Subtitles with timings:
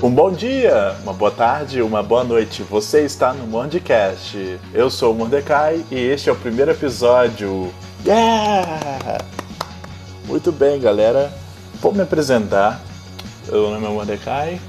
[0.00, 2.62] Um bom dia, uma boa tarde, uma boa noite.
[2.62, 4.60] Você está no Mondcast.
[4.72, 7.74] Eu sou o Mordecai e este é o primeiro episódio.
[8.06, 9.18] Yeah!
[10.24, 11.32] Muito bem, galera.
[11.80, 12.80] Vou me apresentar.
[13.48, 14.60] Meu nome é Mordecai.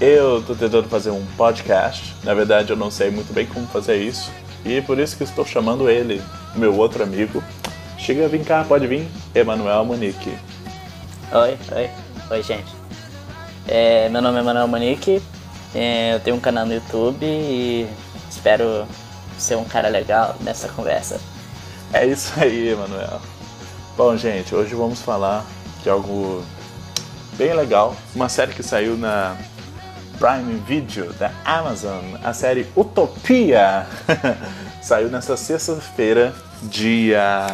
[0.00, 2.16] Eu estou tentando fazer um podcast.
[2.24, 4.32] Na verdade, eu não sei muito bem como fazer isso.
[4.64, 6.22] E por isso que estou chamando ele,
[6.56, 7.44] meu outro amigo.
[7.98, 9.06] Chega, vem cá, pode vir.
[9.34, 10.38] Emanuel Monique.
[11.30, 11.90] Oi, oi,
[12.30, 12.83] oi, gente.
[13.66, 15.22] É, meu nome é Manuel Monique,
[15.74, 17.88] é, eu tenho um canal no YouTube e
[18.30, 18.86] espero
[19.38, 21.18] ser um cara legal nessa conversa.
[21.92, 23.20] É isso aí, Manuel.
[23.96, 25.46] Bom, gente, hoje vamos falar
[25.82, 26.44] de algo
[27.38, 27.96] bem legal.
[28.14, 29.34] Uma série que saiu na
[30.18, 33.86] Prime Video da Amazon, a série Utopia.
[34.82, 36.34] saiu nessa sexta-feira,
[36.64, 37.46] dia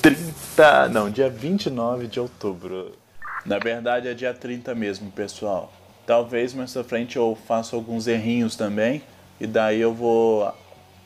[0.00, 3.01] 30, não, dia 29 de outubro.
[3.44, 5.72] Na verdade é dia 30 mesmo, pessoal.
[6.06, 9.02] Talvez mais pra frente eu faça alguns errinhos também
[9.40, 10.52] e daí eu vou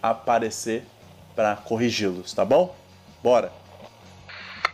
[0.02, 0.84] aparecer
[1.34, 2.74] para corrigi-los, tá bom?
[3.22, 3.50] Bora!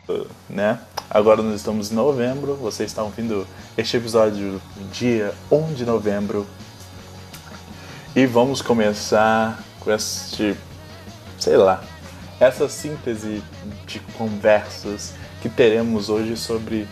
[0.09, 0.81] Uh, né?
[1.09, 3.47] Agora nós estamos em novembro, vocês estão ouvindo
[3.77, 6.47] este episódio dia 1 de novembro
[8.17, 10.57] e vamos começar com este,
[11.39, 11.83] sei lá,
[12.41, 13.43] essa síntese
[13.87, 16.89] de conversas que teremos hoje sobre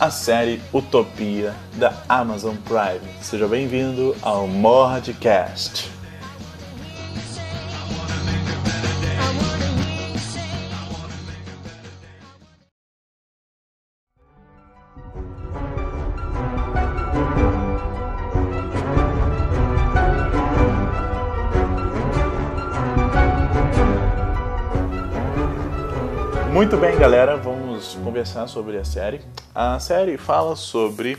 [0.00, 3.00] a série Utopia da Amazon Prime.
[3.20, 5.90] Seja bem-vindo ao Mordcast.
[26.52, 27.36] Muito bem, galera,
[28.18, 29.20] conversar sobre a série.
[29.54, 31.16] A série fala sobre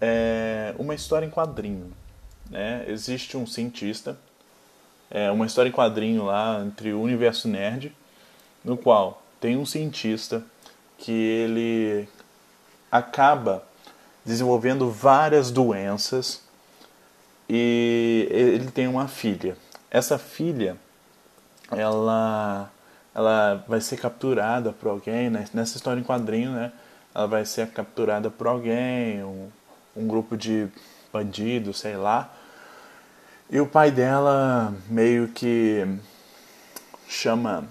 [0.00, 1.92] é, uma história em quadrinho.
[2.48, 2.86] Né?
[2.88, 4.16] Existe um cientista,
[5.10, 7.94] é, uma história em quadrinho lá entre o universo nerd,
[8.64, 10.42] no qual tem um cientista
[10.96, 12.08] que ele
[12.90, 13.62] acaba
[14.24, 16.40] desenvolvendo várias doenças
[17.46, 19.54] e ele tem uma filha.
[19.90, 20.78] Essa filha,
[21.70, 22.70] ela
[23.14, 25.46] ela vai ser capturada por alguém, né?
[25.52, 26.72] nessa história em quadrinho, né?
[27.14, 29.48] Ela vai ser capturada por alguém, um,
[29.94, 30.66] um grupo de
[31.12, 32.32] bandidos, sei lá.
[33.50, 35.86] E o pai dela meio que
[37.06, 37.64] chama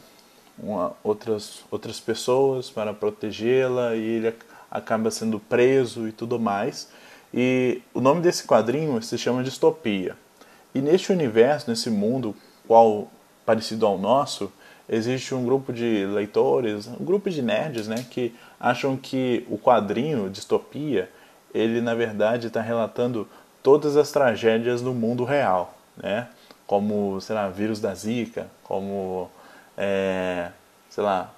[0.59, 4.35] uma, outras, outras pessoas para protegê-la e ele
[4.69, 6.87] acaba sendo preso e tudo mais.
[7.33, 10.15] E o nome desse quadrinho se chama Distopia.
[10.75, 12.35] E neste universo, nesse mundo
[12.67, 13.09] qual
[13.45, 14.51] parecido ao nosso,
[14.91, 20.29] existe um grupo de leitores, um grupo de nerds, né, que acham que o quadrinho
[20.29, 21.09] Distopia,
[21.53, 23.25] ele na verdade está relatando
[23.63, 26.27] todas as tragédias do mundo real, né,
[26.67, 29.29] como, sei lá, vírus da Zika, como,
[29.77, 30.49] é,
[30.89, 31.31] sei lá,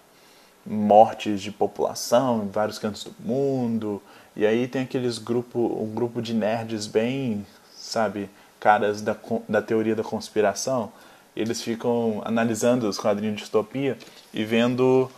[0.66, 4.02] mortes de população em vários cantos do mundo,
[4.36, 9.16] e aí tem aqueles grupo, um grupo de nerds bem, sabe, caras da,
[9.48, 10.92] da teoria da conspiração,
[11.36, 13.98] eles ficam analisando os quadrinhos de distopia
[14.34, 15.10] e vendo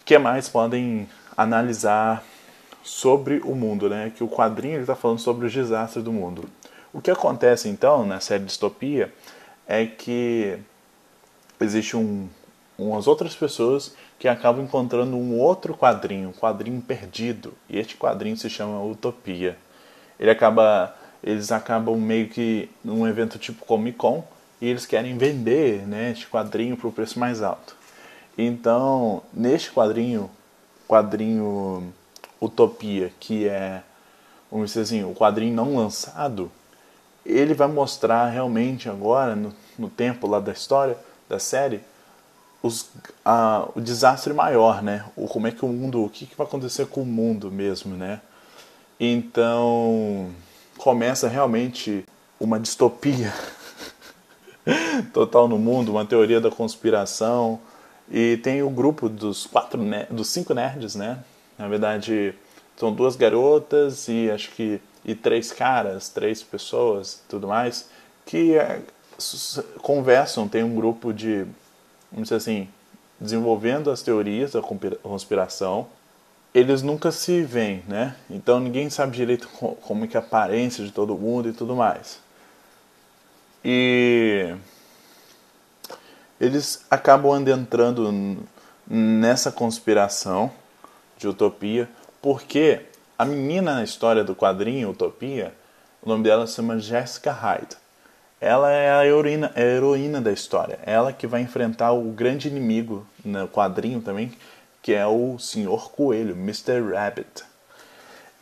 [0.00, 2.22] o que mais podem analisar
[2.82, 4.12] sobre o mundo, né?
[4.14, 6.48] Que o quadrinho está falando sobre os desastres do mundo.
[6.92, 9.12] O que acontece então na série Distopia
[9.66, 10.58] é que
[11.58, 12.28] existe um,
[12.76, 18.36] umas outras pessoas que acabam encontrando um outro quadrinho, um quadrinho perdido, e este quadrinho
[18.36, 19.56] se chama Utopia.
[20.18, 24.22] Ele acaba, eles acabam meio que num evento tipo Comic Con
[24.62, 27.74] e eles querem vender né, este quadrinho para o preço mais alto.
[28.38, 30.30] Então, neste quadrinho,
[30.86, 31.92] quadrinho
[32.40, 33.82] Utopia, que é,
[34.48, 36.48] vamos dizer assim, o quadrinho não lançado,
[37.26, 40.96] ele vai mostrar realmente agora, no, no tempo lá da história,
[41.28, 41.80] da série,
[42.62, 42.88] os,
[43.24, 45.04] a, o desastre maior, né?
[45.16, 47.96] O, como é que o mundo, o que, que vai acontecer com o mundo mesmo,
[47.96, 48.20] né?
[49.00, 50.30] Então,
[50.78, 52.04] começa realmente
[52.38, 53.34] uma distopia
[55.12, 57.60] total no mundo, uma teoria da conspiração.
[58.10, 59.80] E tem o grupo dos quatro
[60.10, 61.18] dos cinco nerds, né?
[61.58, 62.34] Na verdade,
[62.76, 67.88] são duas garotas e acho que e três caras, três pessoas, tudo mais,
[68.24, 68.80] que é,
[69.80, 71.44] conversam, tem um grupo de,
[72.10, 72.68] vamos dizer assim,
[73.20, 74.62] desenvolvendo as teorias da
[75.02, 75.86] conspiração.
[76.54, 78.14] Eles nunca se veem, né?
[78.28, 82.20] Então ninguém sabe direito como é é a aparência de todo mundo e tudo mais.
[83.64, 84.54] E
[86.40, 88.44] eles acabam entrando
[88.86, 90.50] nessa conspiração
[91.16, 91.88] de utopia,
[92.20, 92.80] porque
[93.16, 95.54] a menina na história do quadrinho Utopia,
[96.02, 97.76] O nome dela se chama Jessica Hyde.
[98.40, 100.80] Ela é a heroína, a heroína da história.
[100.84, 104.32] Ela que vai enfrentar o grande inimigo no quadrinho também,
[104.82, 106.82] que é o Senhor Coelho, Mr.
[106.92, 107.44] Rabbit.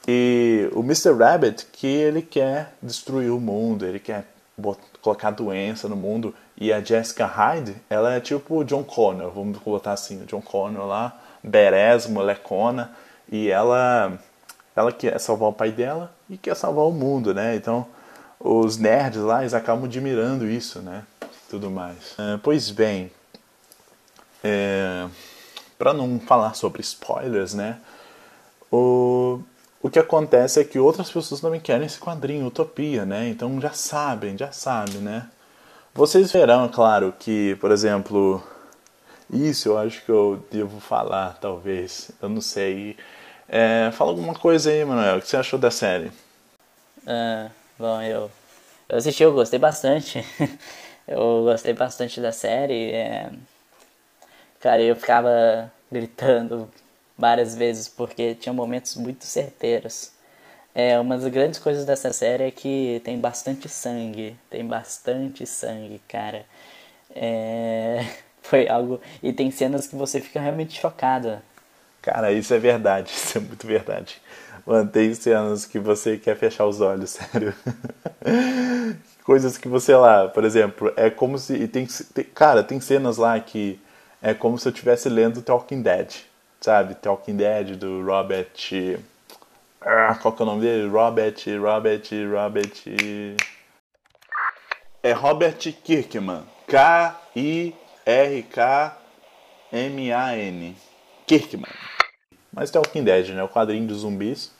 [0.08, 1.12] E o Mr.
[1.12, 4.24] Rabbit que ele quer destruir o mundo, ele quer
[5.00, 6.34] colocar doença no mundo.
[6.56, 10.42] E a Jessica Hyde, ela é tipo o John Connor, vamos botar assim, o John
[10.42, 12.92] Connor lá, berés, molecona,
[13.30, 14.18] e ela
[14.74, 17.56] ela quer salvar o pai dela e quer salvar o mundo, né?
[17.56, 17.86] Então,
[18.38, 21.04] os nerds lá, eles acabam admirando isso, né?
[21.48, 22.14] Tudo mais.
[22.18, 23.10] É, pois bem,
[24.42, 25.06] é,
[25.78, 27.78] para não falar sobre spoilers, né?
[28.72, 29.40] O,
[29.82, 33.28] o que acontece é que outras pessoas também querem esse quadrinho, Utopia, né?
[33.28, 35.28] Então já sabem, já sabem, né?
[35.94, 38.42] Vocês verão, claro, que, por exemplo,
[39.32, 42.96] isso eu acho que eu devo falar, talvez, eu não sei.
[43.48, 46.12] É, fala alguma coisa aí, Manuel, o que você achou da série?
[47.06, 48.30] Ah, bom, eu,
[48.88, 50.24] eu assisti, eu gostei bastante.
[51.08, 52.92] eu gostei bastante da série.
[52.92, 53.30] É...
[54.60, 56.68] Cara, eu ficava gritando
[57.20, 60.10] várias vezes porque tinha momentos muito certeiros.
[60.74, 66.00] É, uma das grandes coisas dessa série é que tem bastante sangue, tem bastante sangue,
[66.08, 66.46] cara.
[67.14, 68.04] É,
[68.42, 71.42] foi algo e tem cenas que você fica realmente chocada.
[72.00, 74.20] Cara, isso é verdade, isso é muito verdade.
[74.64, 77.54] Mano, tem cenas que você quer fechar os olhos, sério.
[79.24, 81.68] Coisas que você lá, por exemplo, é como se.
[81.68, 83.80] Tem, tem, cara, tem cenas lá que
[84.22, 86.29] é como se eu estivesse lendo Talking Dead
[86.60, 86.94] sabe?
[86.94, 88.98] Talking Dead do Robert.
[89.80, 90.88] Ah, qual que é o nome dele?
[90.88, 92.84] Robert, Robert, Robert.
[95.02, 96.42] É Robert Kirkman.
[96.66, 97.76] K-I-R-K-M-A-N.
[101.26, 101.72] Kirkman.
[102.52, 103.42] Mas Talking Dead, né?
[103.42, 104.52] O quadrinho dos zumbis.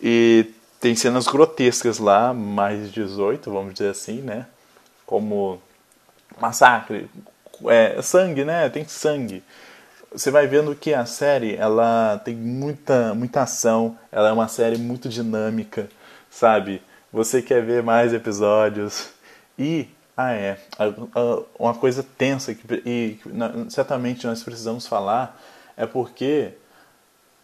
[0.00, 4.46] E tem cenas grotescas lá, mais 18, vamos dizer assim, né?
[5.04, 5.60] Como
[6.40, 7.10] massacre,
[7.66, 8.68] é, sangue, né?
[8.68, 9.42] Tem sangue
[10.12, 14.78] você vai vendo que a série ela tem muita, muita ação, ela é uma série
[14.78, 15.88] muito dinâmica,
[16.30, 16.82] sabe?
[17.12, 19.10] Você quer ver mais episódios.
[19.58, 20.58] E, ah é,
[21.58, 23.18] uma coisa tensa que e,
[23.70, 25.40] certamente nós precisamos falar
[25.76, 26.52] é porque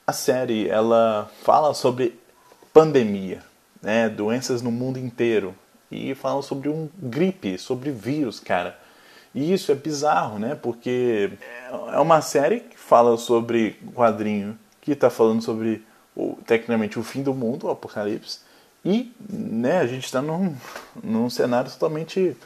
[0.07, 2.19] a série ela fala sobre
[2.73, 3.43] pandemia,
[3.81, 5.55] né, doenças no mundo inteiro
[5.91, 8.79] e fala sobre um gripe, sobre vírus, cara.
[9.35, 10.55] E isso é bizarro, né?
[10.55, 11.31] Porque
[11.93, 15.85] é uma série que fala sobre quadrinho, que está falando sobre,
[16.47, 18.41] tecnicamente, o fim do mundo, o apocalipse.
[18.85, 20.55] E né, a gente está num,
[21.03, 22.37] num cenário totalmente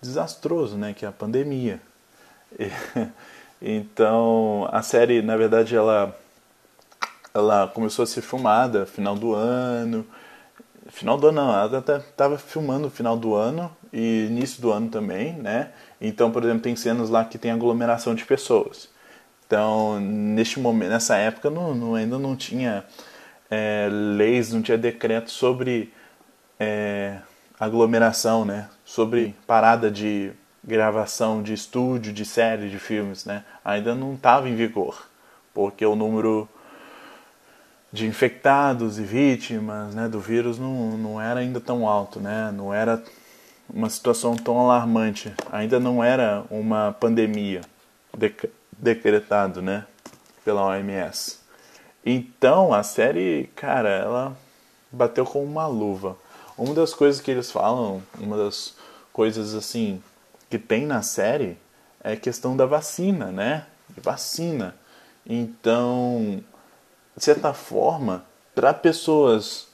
[0.00, 0.94] desastroso, né?
[0.94, 1.80] Que é a pandemia.
[2.58, 2.70] E,
[3.60, 6.16] então, a série, na verdade, ela,
[7.34, 10.06] ela começou a ser filmada final do ano.
[10.88, 15.32] Final do ano não, ela estava filmando final do ano e início do ano também,
[15.32, 15.72] né?
[16.00, 18.88] Então, por exemplo, tem cenas lá que tem aglomeração de pessoas.
[19.46, 22.84] Então, neste momento, nessa época, não, não ainda não tinha
[23.50, 25.92] é, leis, não tinha decreto sobre
[26.58, 27.18] é,
[27.58, 28.68] aglomeração, né?
[28.84, 30.32] Sobre parada de
[30.64, 33.44] gravação de estúdio, de série, de filmes, né?
[33.64, 35.08] Ainda não estava em vigor,
[35.54, 36.48] porque o número
[37.92, 42.52] de infectados e vítimas né, do vírus não, não era ainda tão alto, né?
[42.52, 43.02] Não era
[43.72, 45.32] uma situação tão alarmante.
[45.50, 47.60] Ainda não era uma pandemia
[48.16, 49.86] dec decretado, né,
[50.44, 51.38] pela OMS.
[52.04, 54.36] Então a série, cara, ela
[54.92, 56.16] bateu com uma luva.
[56.58, 58.74] Uma das coisas que eles falam, uma das
[59.12, 60.02] coisas assim
[60.48, 61.58] que tem na série
[62.02, 63.66] é a questão da vacina, né?
[64.02, 64.74] Vacina.
[65.26, 66.42] Então,
[67.16, 69.68] de certa forma, para pessoas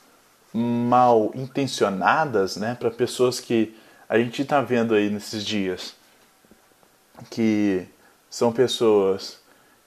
[0.52, 3.74] mal intencionadas, né, para pessoas que
[4.12, 5.94] a gente está vendo aí nesses dias
[7.30, 7.86] que
[8.28, 9.40] são pessoas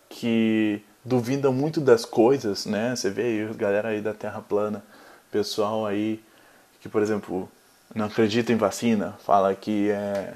[0.10, 2.96] que duvidam muito das coisas, né?
[2.96, 4.84] Você vê aí galera aí da Terra plana,
[5.30, 6.24] pessoal aí
[6.82, 7.48] que, por exemplo,
[7.94, 10.34] não acredita em vacina, fala que é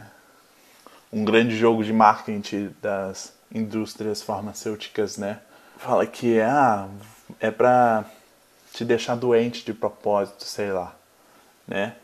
[1.12, 5.40] um grande jogo de marketing das indústrias farmacêuticas, né?
[5.80, 6.88] Fala que é, ah,
[7.40, 8.06] é pra
[8.72, 10.96] te deixar doente de propósito, sei lá,
[11.68, 11.96] né?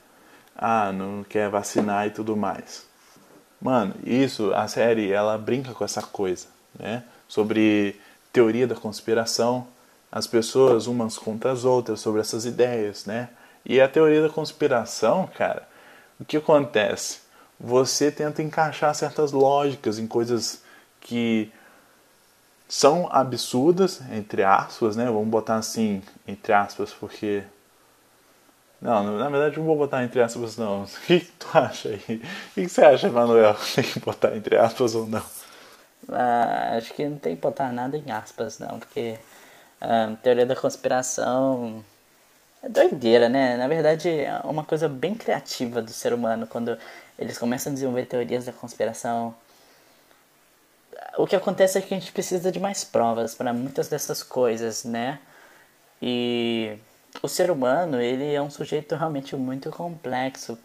[0.55, 2.85] Ah, não quer vacinar e tudo mais.
[3.61, 6.47] Mano, isso, a série, ela brinca com essa coisa,
[6.79, 7.03] né?
[7.27, 7.99] Sobre
[8.31, 9.67] teoria da conspiração,
[10.11, 13.29] as pessoas umas contra as outras sobre essas ideias, né?
[13.65, 15.67] E a teoria da conspiração, cara,
[16.19, 17.19] o que acontece?
[17.59, 20.61] Você tenta encaixar certas lógicas em coisas
[21.01, 21.51] que
[22.67, 25.05] são absurdas, entre aspas, né?
[25.05, 27.43] Vamos botar assim, entre aspas, porque
[28.85, 30.83] Não, na verdade não vou botar entre aspas não.
[30.85, 31.95] O que, tu acha aí?
[31.95, 32.03] O
[32.53, 33.55] que, que você acha, Manuel?
[33.73, 35.23] Tem que botar entre aspas ou não?
[36.07, 39.17] Ah, acho que não tem que botar nada em aspas não, porque
[39.81, 41.83] a ah, teoria da conspiração
[42.61, 43.57] é doideira, né?
[43.57, 46.77] Na verdade é uma coisa bem criativa do ser humano quando
[47.17, 49.33] eles começam a desenvolver teorias da conspiração.
[51.17, 54.83] O que acontece é que a gente precisa de mais provas para muitas dessas coisas,
[54.83, 55.17] né?
[55.99, 56.77] E
[57.21, 60.57] o ser humano, ele é um sujeito realmente muito complexo.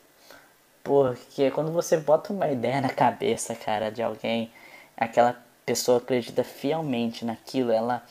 [0.82, 4.50] Porque quando você bota uma ideia na cabeça, cara, de alguém,
[4.96, 8.02] aquela pessoa acredita fielmente naquilo, ela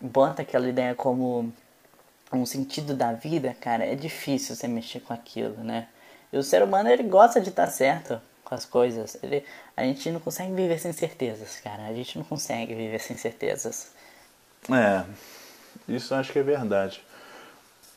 [0.00, 1.52] bota aquela ideia como
[2.32, 5.88] um sentido da vida, cara, é difícil você mexer com aquilo, né?
[6.32, 9.16] E o ser humano, ele gosta de estar certo com as coisas.
[9.22, 9.44] Ele,
[9.76, 11.84] a gente não consegue viver sem certezas, cara.
[11.84, 13.92] A gente não consegue viver sem certezas.
[14.70, 15.04] É,
[15.88, 17.02] isso acho que é verdade.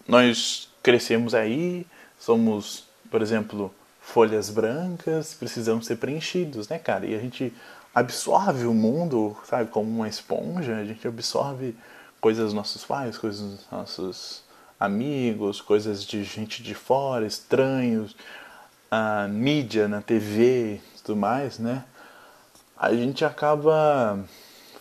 [0.10, 1.86] Nós crescemos aí,
[2.20, 7.06] somos, por exemplo, folhas brancas, precisamos ser preenchidos, né, cara?
[7.06, 7.54] E a gente
[7.94, 11.76] absorve o mundo, sabe, como uma esponja, a gente absorve
[12.20, 14.44] coisas dos nossos pais, coisas dos nossos
[14.80, 18.16] amigos, coisas de gente de fora, estranhos,
[18.90, 21.84] a mídia na TV tudo mais, né?
[22.78, 24.24] A gente acaba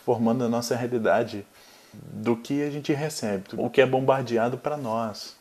[0.05, 1.45] formando a nossa realidade
[1.93, 5.35] do que a gente recebe, o que é bombardeado para nós.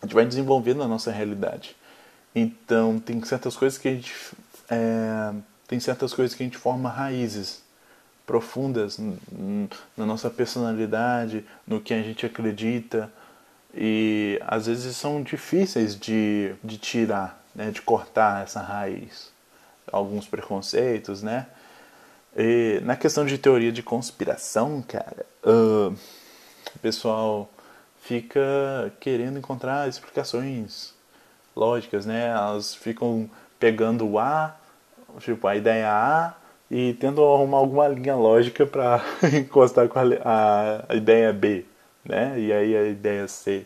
[0.00, 1.76] A gente vai desenvolvendo a nossa realidade.
[2.34, 4.14] Então tem certas coisas que a gente
[4.68, 5.34] é,
[5.68, 7.62] tem certas coisas que a gente forma raízes
[8.26, 8.98] profundas
[9.96, 13.10] na nossa personalidade, no que a gente acredita
[13.74, 19.32] e às vezes são difíceis de, de tirar, né, de cortar essa raiz.
[19.92, 21.46] Alguns preconceitos, né?
[22.36, 25.94] E na questão de teoria de conspiração, cara, uh,
[26.74, 27.48] o pessoal
[28.00, 30.92] fica querendo encontrar explicações
[31.54, 32.28] lógicas, né?
[32.28, 34.56] Elas ficam pegando o A,
[35.20, 36.34] tipo a ideia A,
[36.70, 39.00] e tendo arrumar alguma linha lógica para
[39.32, 41.64] encostar com a, a, ideia B,
[42.04, 42.38] né?
[42.38, 43.64] E aí a ideia C.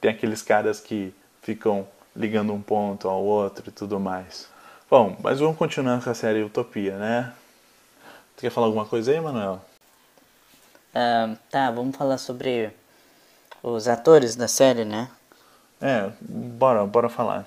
[0.00, 4.48] Tem aqueles caras que ficam ligando um ponto ao outro e tudo mais.
[4.88, 7.32] Bom, mas vamos continuar com a série Utopia, né?
[8.36, 9.64] Tu quer falar alguma coisa aí, Manuel?
[10.94, 12.70] Uh, tá, vamos falar sobre
[13.62, 15.08] os atores da série, né?
[15.80, 17.46] É, bora, bora falar.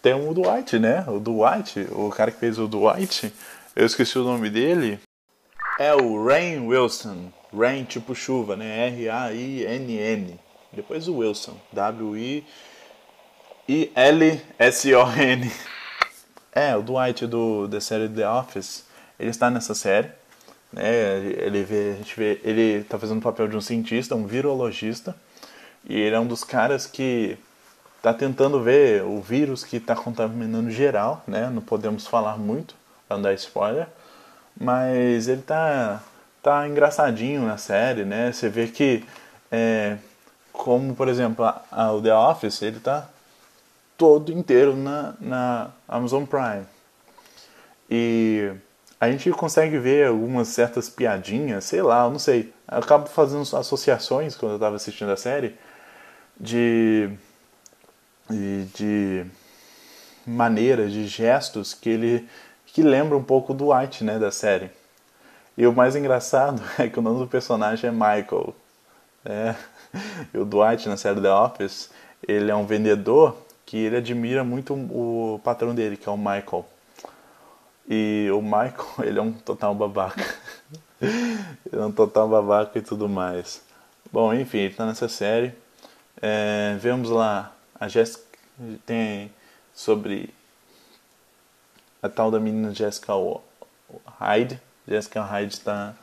[0.00, 1.04] Tem o Dwight, né?
[1.08, 3.34] O Dwight, o cara que fez o Dwight,
[3.74, 5.00] eu esqueci o nome dele.
[5.78, 7.32] É o Rain Wilson.
[7.52, 8.86] Rain tipo chuva, né?
[8.88, 10.38] R-A-I-N-N.
[10.72, 11.56] Depois o Wilson.
[11.72, 12.50] W-I-I-L-S-O-N.
[16.52, 18.84] É, o Dwight do, da série The Office.
[19.18, 20.19] Ele está nessa série.
[20.72, 21.18] Né?
[21.38, 25.14] Ele vê, a gente vê, ele está fazendo o papel de um cientista, um virologista,
[25.88, 27.38] e ele é um dos caras que
[27.96, 31.50] está tentando ver o vírus que está contaminando geral, né?
[31.50, 32.74] Não podemos falar muito
[33.06, 33.86] para não dar spoiler,
[34.58, 36.02] mas ele tá
[36.42, 38.32] tá engraçadinho na série, né?
[38.32, 39.04] Você vê que
[39.52, 39.98] é,
[40.52, 43.08] como por exemplo a, a, o The Office, ele tá
[43.98, 46.64] todo inteiro na, na Amazon Prime
[47.90, 48.52] e
[49.00, 52.52] a gente consegue ver algumas certas piadinhas, sei lá, eu não sei.
[52.70, 55.56] Eu acabo fazendo associações quando eu estava assistindo a série
[56.38, 57.08] de,
[58.28, 59.26] de, de
[60.26, 62.28] maneiras, de gestos que ele
[62.66, 64.70] que lembra um pouco do White, né, da série.
[65.56, 68.54] E o mais engraçado é que o nome do personagem é Michael.
[69.24, 69.56] Né?
[70.32, 71.90] E o Dwight na série The Office,
[72.26, 76.64] ele é um vendedor que ele admira muito o patrão dele, que é o Michael.
[77.92, 80.24] E o Michael, ele é um total babaca.
[81.02, 83.62] ele é um total babaca e tudo mais.
[84.12, 85.52] Bom, enfim, ele tá nessa série.
[86.22, 88.30] É, vemos lá a Jessica
[88.84, 89.32] tem
[89.72, 90.34] sobre
[92.02, 93.14] a tal da menina Jessica
[94.18, 94.60] Hyde.
[94.86, 95.94] Jessica Hyde tá,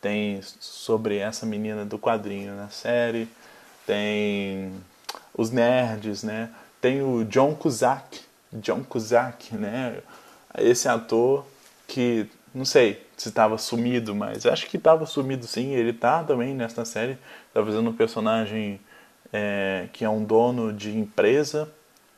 [0.00, 3.28] tem sobre essa menina do quadrinho na série.
[3.86, 4.74] Tem
[5.32, 6.52] os nerds, né?
[6.80, 8.20] Tem o John Cusack.
[8.52, 10.02] John Cusack, né?
[10.58, 11.46] Esse ator
[11.86, 15.72] que não sei se estava sumido, mas acho que estava sumido sim.
[15.74, 17.18] Ele tá também nessa série,
[17.52, 18.80] tá fazendo um personagem
[19.32, 21.68] é, que é um dono de empresa.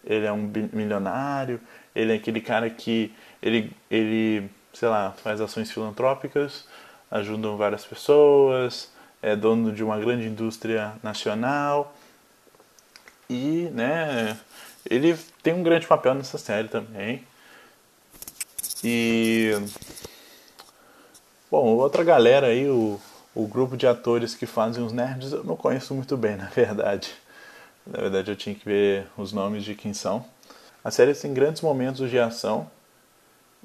[0.04, 1.60] Ele é um milionário.
[1.94, 6.66] Ele é aquele cara que ele, ele sei lá, faz ações filantrópicas,
[7.10, 11.94] ajudam várias pessoas, é dono de uma grande indústria nacional
[13.28, 14.38] e, né,
[14.88, 17.24] ele tem um grande papel nessa série também.
[18.84, 19.52] E.
[21.50, 23.00] Bom, outra galera aí, o,
[23.34, 27.14] o grupo de atores que fazem os nerds, eu não conheço muito bem, na verdade.
[27.86, 30.24] Na verdade, eu tinha que ver os nomes de quem são.
[30.84, 32.70] A série tem grandes momentos de ação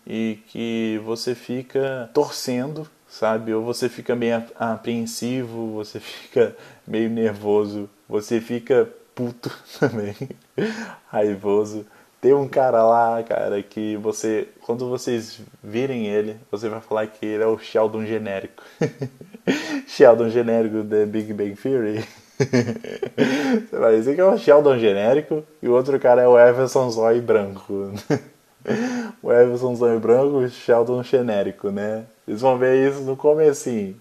[0.06, 3.54] e que você fica torcendo, sabe?
[3.54, 6.56] Ou você fica meio apreensivo, você fica
[6.88, 10.16] meio nervoso, você fica puto também,
[11.08, 11.86] raivoso.
[12.24, 17.26] Tem um cara lá, cara, que você, quando vocês virem ele, você vai falar que
[17.26, 18.64] ele é o Sheldon genérico.
[19.86, 22.08] Sheldon genérico da Big Bang Theory.
[22.40, 26.90] você vai dizer que é o Sheldon genérico e o outro cara é o Everson
[26.90, 27.92] Zoe branco.
[29.22, 32.06] o Everson Zoe branco e o Sheldon genérico, né?
[32.26, 33.98] Vocês vão ver isso no comecinho.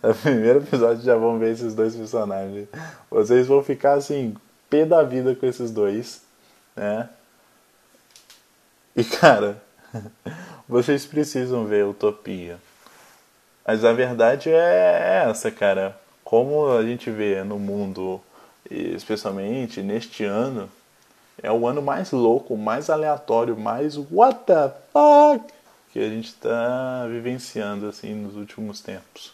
[0.00, 2.68] No primeiro episódio já vão ver esses dois personagens.
[3.10, 4.36] Vocês vão ficar assim,
[4.70, 6.22] pé da vida com esses dois
[6.76, 7.08] né?
[8.96, 9.62] E cara,
[10.68, 12.58] vocês precisam ver Utopia.
[13.66, 15.98] Mas a verdade é essa, cara.
[16.22, 18.20] Como a gente vê no mundo,
[18.70, 20.70] especialmente neste ano,
[21.42, 25.52] é o ano mais louco, mais aleatório, mais what the fuck
[25.94, 29.32] que a gente está vivenciando assim nos últimos tempos.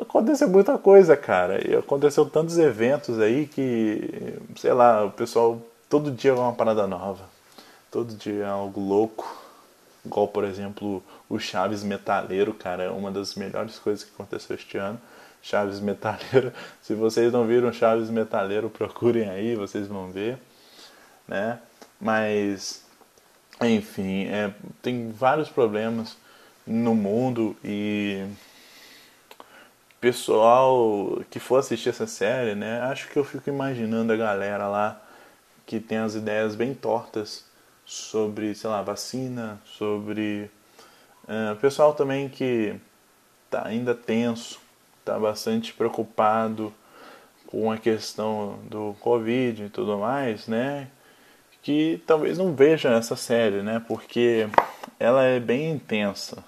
[0.00, 1.68] Aconteceu muita coisa, cara.
[1.68, 5.60] E aconteceu tantos eventos aí que, sei lá, o pessoal
[5.94, 7.24] todo dia é uma parada nova.
[7.88, 9.40] Todo dia é algo louco.
[10.04, 14.76] Igual, por exemplo, o Chaves Metaleiro, cara, é uma das melhores coisas que aconteceu este
[14.76, 15.00] ano.
[15.40, 16.52] Chaves Metaleiro.
[16.82, 20.36] Se vocês não viram Chaves Metaleiro, procurem aí, vocês vão ver,
[21.28, 21.60] né?
[22.00, 22.84] Mas,
[23.62, 26.16] enfim, é, tem vários problemas
[26.66, 28.26] no mundo e
[30.00, 32.80] pessoal que for assistir essa série, né?
[32.80, 35.03] Acho que eu fico imaginando a galera lá
[35.66, 37.44] que tem as ideias bem tortas
[37.84, 40.50] sobre, sei lá, vacina, sobre
[41.24, 42.74] uh, pessoal também que
[43.46, 44.60] está ainda tenso,
[45.00, 46.72] está bastante preocupado
[47.46, 50.88] com a questão do Covid e tudo mais, né?
[51.62, 53.82] Que talvez não veja essa série, né?
[53.86, 54.48] Porque
[54.98, 56.44] ela é bem intensa.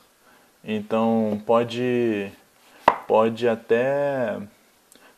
[0.65, 2.33] Então pode
[3.07, 4.39] pode até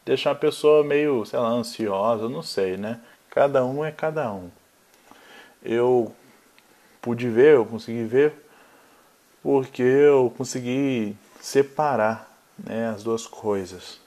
[0.04, 3.00] deixar a pessoa meio, sei lá, ansiosa, não sei, né?
[3.38, 4.51] Cada um é cada um.
[5.62, 6.12] Eu
[7.01, 8.35] pude ver, eu consegui ver,
[9.40, 14.01] porque eu consegui separar né, as duas coisas.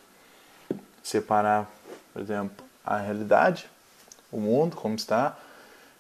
[1.01, 1.71] Separar,
[2.11, 3.69] por exemplo, a realidade,
[4.29, 5.37] o mundo como está,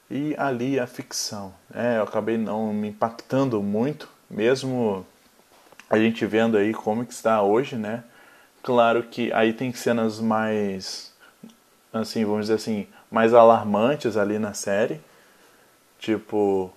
[0.09, 1.53] e ali a ficção.
[1.69, 1.99] Né?
[1.99, 5.07] Eu acabei não me impactando muito, mesmo
[5.89, 8.03] a gente vendo aí como que está hoje, né?
[8.61, 11.13] Claro que aí tem cenas mais,
[11.93, 15.01] assim, vamos dizer assim, mais alarmantes ali na série.
[15.99, 16.71] Tipo,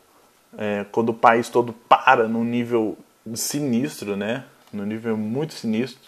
[0.59, 2.99] é, quando o país todo para num nível
[3.35, 4.45] sinistro, né?
[4.73, 6.03] No nível muito sinistro.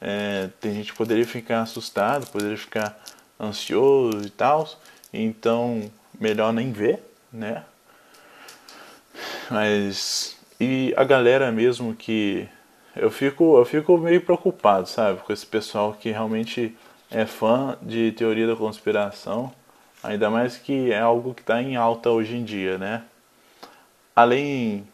[0.00, 2.98] É, tem gente que poderia ficar assustado, poderia ficar
[3.38, 4.66] ansioso e tal.
[5.12, 7.64] Então, melhor nem ver, né?
[9.50, 12.48] Mas e a galera mesmo que
[12.96, 16.76] eu fico eu fico meio preocupado, sabe, com esse pessoal que realmente
[17.10, 19.52] é fã de teoria da conspiração,
[20.02, 23.04] ainda mais que é algo que está em alta hoje em dia, né?
[24.14, 24.86] Além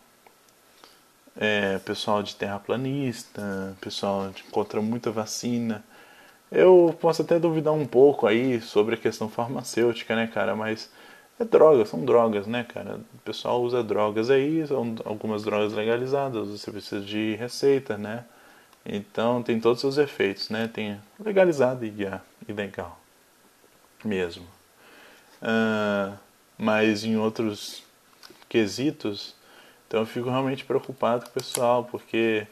[1.37, 5.85] é, pessoal de terraplanista, pessoal que encontra muita vacina.
[6.50, 10.57] Eu posso até duvidar um pouco aí sobre a questão farmacêutica, né, cara?
[10.57, 10.90] Mas
[11.38, 13.00] é droga, são drogas, né, cara?
[13.14, 18.24] O pessoal usa drogas aí, são algumas drogas legalizadas, você precisa de receita, né?
[18.87, 20.68] Então tem todos os seus efeitos, né?
[20.72, 23.01] Tem legalizado e yeah, ilegal
[24.05, 24.46] mesmo.
[25.42, 26.16] Uh,
[26.57, 27.83] mas em outros
[28.49, 29.35] quesitos,
[29.87, 32.46] então eu fico realmente preocupado com o pessoal, porque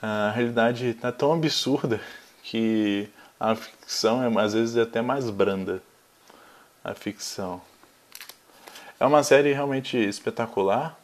[0.00, 2.00] a realidade está tão absurda
[2.42, 3.08] que
[3.40, 5.82] a ficção é às vezes até mais branda.
[6.84, 7.62] A ficção.
[8.98, 10.98] É uma série realmente espetacular,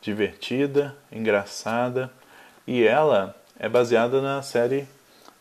[0.00, 2.12] divertida, engraçada
[2.66, 4.88] e ela é baseada na série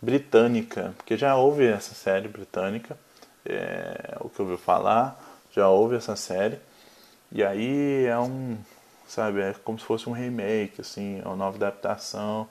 [0.01, 2.97] britânica, porque já houve essa série britânica,
[3.45, 5.19] é, o que eu ouvi falar,
[5.51, 6.59] já houve essa série,
[7.31, 8.57] e aí é um,
[9.07, 12.47] sabe, é como se fosse um remake, assim, é uma nova adaptação,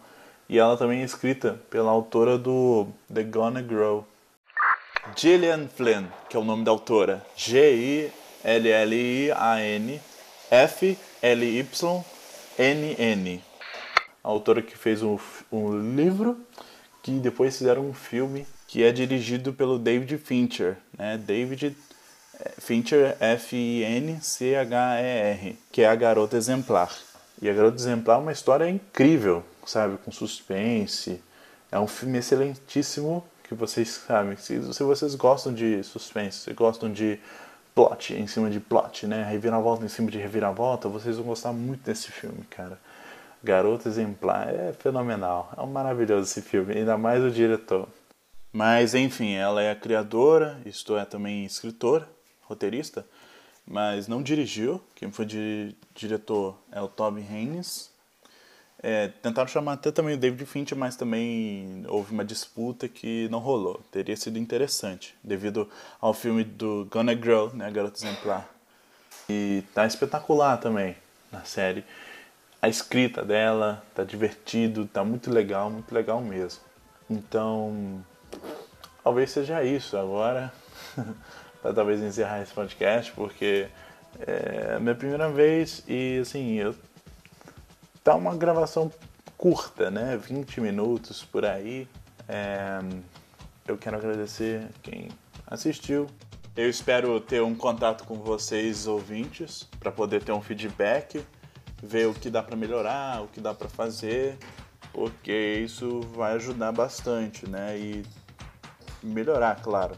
[0.49, 4.07] e ela também é escrita pela autora do The Gonna Grow,
[5.16, 8.11] Gillian Flynn, que é o nome da autora, G-I-L-L-I-A-N
[10.51, 11.70] F-L-Y-N-N
[14.23, 15.19] a autora que fez um,
[15.51, 16.39] um livro
[17.03, 21.19] que depois fizeram um filme que é dirigido pelo David Fincher, né?
[21.19, 21.77] David
[22.39, 24.29] eh, Fincher, F-I-N-C-H-E-R,
[25.73, 26.95] que é a Garota Exemplar.
[27.43, 29.97] E a Garota Exemplar é uma história incrível, sabe?
[30.05, 31.21] Com suspense.
[31.73, 36.93] É um filme excelentíssimo que vocês sabem, se, se vocês gostam de suspense, se gostam
[36.93, 37.19] de
[37.75, 39.25] plot em cima de plot, né?
[39.29, 42.79] Reviravolta em cima de reviravolta, vocês vão gostar muito desse filme, cara.
[43.42, 47.88] Garota Exemplar é fenomenal, é um maravilhoso esse filme, ainda mais o diretor.
[48.53, 52.09] Mas enfim, ela é a criadora, isto é também escritora,
[52.42, 53.07] roteirista,
[53.66, 54.81] mas não dirigiu.
[54.96, 57.90] Quem foi di diretor é o Toby Haynes.
[58.83, 63.38] É, tentaram chamar até também o David Fincher, mas também houve uma disputa que não
[63.38, 63.81] rolou.
[63.92, 65.68] Teria sido interessante, devido
[66.00, 68.48] ao filme do Gonna Girl, né, Garota Exemplar.
[69.29, 70.96] E tá espetacular também
[71.31, 71.85] na série.
[72.62, 76.61] A escrita dela tá divertido, tá muito legal, muito legal mesmo.
[77.09, 78.05] Então,
[79.03, 80.53] talvez seja isso agora,
[81.62, 83.68] para talvez encerrar esse podcast, porque
[84.18, 86.75] é a minha primeira vez e assim, eu
[88.05, 88.90] tá uma gravação
[89.37, 90.18] curta, né?
[90.18, 91.88] 20 minutos por aí.
[92.29, 92.79] É,
[93.66, 95.09] eu quero agradecer quem
[95.46, 96.07] assistiu.
[96.57, 101.25] Eu espero ter um contato com vocês, ouvintes, para poder ter um feedback,
[101.83, 104.37] ver o que dá para melhorar, o que dá para fazer,
[104.93, 107.79] porque isso vai ajudar bastante, né?
[107.79, 108.05] E
[109.03, 109.97] melhorar, claro.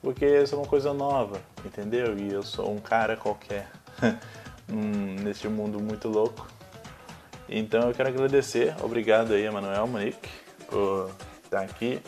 [0.00, 2.18] Porque isso é uma coisa nova, entendeu?
[2.18, 3.70] E eu sou um cara qualquer
[4.68, 6.46] neste mundo muito louco.
[7.48, 10.28] Então eu quero agradecer, obrigado aí, Emanuel Monique,
[10.68, 11.10] por
[11.42, 12.00] estar aqui.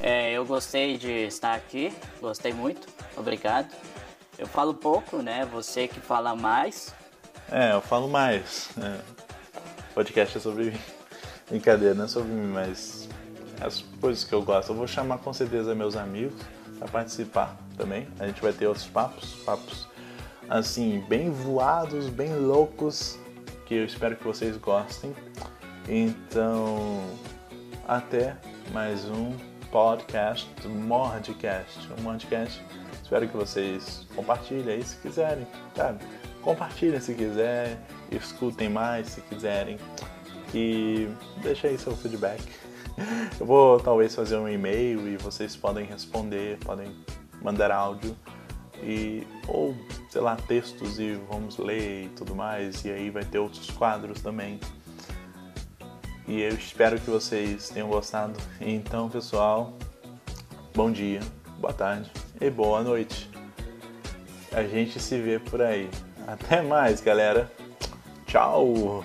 [0.00, 3.74] É, eu gostei de estar aqui, gostei muito, obrigado.
[4.38, 5.46] Eu falo pouco, né?
[5.52, 6.94] Você que fala mais.
[7.54, 8.70] É, eu falo mais.
[8.82, 8.98] É.
[9.94, 10.78] Podcast é sobre mim.
[11.50, 13.06] Brincadeira, não é sobre mim, mas
[13.60, 14.70] as coisas que eu gosto.
[14.70, 16.40] Eu vou chamar com certeza meus amigos
[16.78, 18.08] para participar também.
[18.18, 19.86] A gente vai ter outros papos, papos
[20.48, 23.18] assim, bem voados, bem loucos,
[23.66, 25.14] que eu espero que vocês gostem.
[25.86, 27.04] Então,
[27.86, 28.34] até
[28.72, 29.36] mais um
[29.70, 32.64] podcast, Mordcast, um Mordcast.
[33.02, 36.02] Espero que vocês compartilhem aí se quiserem, sabe?
[36.42, 37.78] Compartilhem se quiserem,
[38.10, 39.78] escutem mais se quiserem
[40.52, 41.08] e
[41.40, 42.42] deixa aí seu feedback.
[43.38, 46.94] Eu vou talvez fazer um e-mail e vocês podem responder, podem
[47.40, 48.16] mandar áudio
[48.82, 49.74] e ou
[50.10, 54.20] sei lá textos e vamos ler e tudo mais e aí vai ter outros quadros
[54.20, 54.58] também.
[56.26, 58.38] E eu espero que vocês tenham gostado.
[58.60, 59.72] Então, pessoal,
[60.74, 61.20] bom dia,
[61.58, 63.30] boa tarde e boa noite.
[64.52, 65.88] A gente se vê por aí.
[66.32, 67.50] Até mais, galera.
[68.26, 69.04] Tchau.